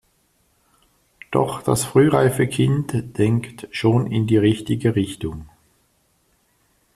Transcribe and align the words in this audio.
Doch 1.29 1.61
das 1.61 1.85
frühreife 1.85 2.47
Kind 2.47 3.19
denkt 3.19 3.67
schon 3.69 4.07
in 4.11 4.25
die 4.25 4.37
richtige 4.37 4.95
Richtung. 4.95 5.45